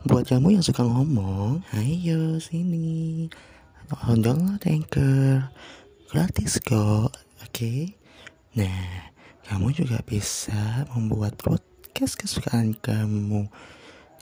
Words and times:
Buat 0.00 0.32
kamu 0.32 0.56
yang 0.56 0.64
suka 0.64 0.80
ngomong, 0.80 1.60
ayo 1.76 2.40
sini. 2.40 3.28
Download 3.92 4.56
Anchor. 4.64 5.52
Gratis 6.08 6.56
kok, 6.64 7.12
oke? 7.44 7.74
Nah, 8.56 9.12
kamu 9.44 9.76
juga 9.76 10.00
bisa 10.08 10.88
membuat 10.96 11.36
podcast 11.36 12.16
kesukaan 12.16 12.72
kamu. 12.80 13.44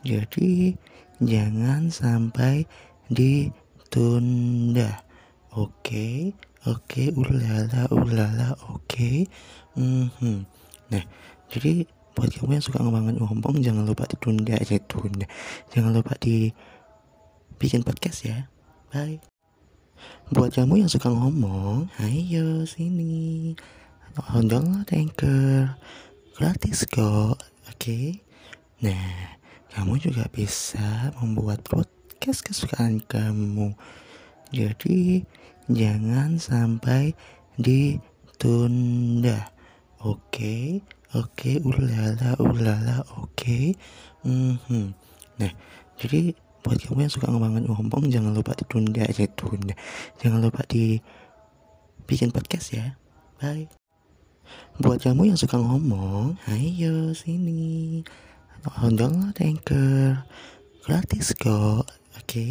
Jadi, 0.03 0.75
jangan 1.23 1.95
sampai 1.95 2.67
ditunda. 3.07 5.07
Oke, 5.55 6.35
oke, 6.67 7.15
ulala, 7.15 7.87
ulala, 7.95 8.59
oke. 8.75 9.31
Mhm. 9.79 10.43
Nah, 10.91 11.05
jadi 11.47 11.87
buat 12.19 12.35
kamu 12.35 12.59
yang 12.59 12.65
suka 12.67 12.83
ngomong-ngomong 12.83 13.63
jangan 13.63 13.87
lupa 13.87 14.03
ditunda 14.11 14.59
aja 14.59 14.75
tunda 14.91 15.31
jangan 15.71 15.95
lupa 15.95 16.19
di 16.19 16.51
bikin 17.59 17.87
podcast 17.87 18.27
ya. 18.27 18.51
Bye. 18.91 19.23
Buat 20.35 20.59
kamu 20.59 20.83
yang 20.83 20.91
suka 20.91 21.11
ngomong 21.15 21.87
ayo 22.03 22.67
sini. 22.67 23.55
Download 24.19 24.87
anchor. 24.91 25.79
Gratis 26.35 26.87
kok 26.91 27.39
oke? 27.71 28.01
Nah 28.83 29.39
kamu 29.75 29.99
juga 30.03 30.27
bisa 30.31 31.15
membuat 31.23 31.63
podcast 31.67 32.43
kesukaan 32.43 32.99
kamu. 33.07 33.79
Jadi 34.51 35.23
jangan 35.71 36.39
sampai 36.43 37.15
ditunda 37.59 39.55
oke? 40.03 40.19
okay? 40.31 40.98
Oke, 41.17 41.57
ulala, 41.65 42.37
ulala, 42.37 43.01
oke. 43.17 43.73
Mhm. 44.29 44.93
Nah, 45.41 45.53
jadi 45.97 46.37
buat 46.61 46.77
kamu 46.85 47.09
yang 47.09 47.15
suka 47.15 47.33
ngomong-ngomong 47.33 48.13
jangan 48.13 48.37
lupa 48.37 48.53
ditunda 48.53 49.09
aja 49.09 49.25
tunda. 49.33 49.73
Jangan 50.21 50.45
lupa 50.45 50.69
di 50.69 51.01
bikin 52.05 52.29
podcast 52.29 52.77
ya. 52.77 53.01
Bye. 53.41 53.73
Buat 54.77 55.01
kamu 55.01 55.33
yang 55.33 55.41
suka 55.41 55.57
ngomong, 55.57 56.37
ayo 56.53 57.17
sini. 57.17 58.05
Download 58.69 59.33
Anchor. 59.41 60.29
Gratis 60.85 61.33
kok, 61.41 61.89
oke? 62.21 62.49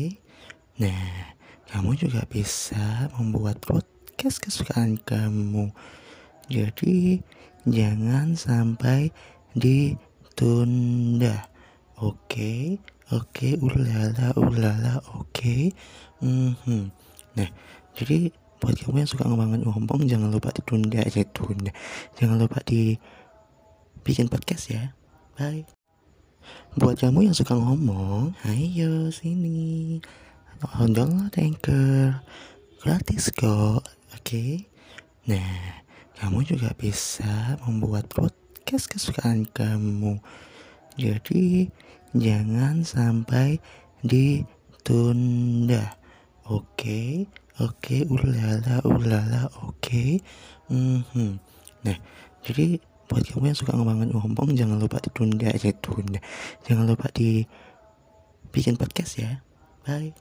Nah, 0.81 1.33
kamu 1.69 1.93
juga 1.93 2.25
bisa 2.25 3.09
membuat 3.21 3.61
podcast 3.61 4.41
kesukaan 4.41 4.97
kamu. 4.97 5.69
Jadi, 6.47 7.19
jangan 7.67 8.33
sampai 8.33 9.11
ditunda. 9.55 11.47
Oke, 11.97 12.77
oke, 13.11 13.57
ulala, 13.59 14.31
ulala, 14.37 15.01
oke. 15.17 15.73
Mm-hmm. 16.21 16.83
Nah, 17.37 17.49
jadi 17.97 18.31
buat 18.57 18.73
kamu 18.73 19.05
yang 19.05 19.11
suka 19.11 19.25
ngomong-ngomong 19.29 20.05
jangan 20.09 20.33
lupa 20.33 20.49
ditunda 20.53 21.01
aja 21.01 21.21
tunda. 21.29 21.69
Jangan 22.17 22.37
lupa 22.41 22.61
di 22.65 22.97
bikin 24.01 24.29
podcast 24.29 24.69
ya. 24.69 24.93
Bye. 25.37 25.65
Buat 26.77 27.01
kamu 27.01 27.29
yang 27.29 27.35
suka 27.37 27.57
ngomong, 27.57 28.37
ayo 28.47 29.09
sini. 29.11 29.99
Download 30.89 31.33
Anchor. 31.37 32.21
Gratis 32.81 33.33
kok, 33.33 33.81
oke? 34.13 34.45
Nah, 35.29 35.85
kamu 36.17 36.43
juga 36.49 36.73
bisa 36.73 37.57
membuat 37.65 38.09
podcast 38.09 38.89
kesukaan 38.89 39.45
kamu. 39.53 40.17
Jadi, 40.97 41.69
jangan 42.17 42.81
sampai 42.81 43.61
ditunda. 44.01 45.93
Oke, 46.47 47.27
oke, 47.59 48.07
ulala, 48.07 48.81
ulala, 48.87 49.51
oke. 49.67 50.23
Mm-hmm. 50.71 51.31
Nah, 51.85 51.97
jadi 52.41 52.79
buat 53.07 53.23
kamu 53.23 53.51
yang 53.51 53.59
suka 53.59 53.75
ngomong-ngomong 53.75 54.55
jangan 54.55 54.79
lupa 54.79 55.03
ditunda 55.03 55.51
aja 55.51 55.71
tunda. 55.79 56.19
Jangan 56.67 56.87
lupa 56.87 57.11
di 57.11 57.43
bikin 58.51 58.79
podcast 58.79 59.19
ya. 59.19 59.43
Bye. 59.83 60.15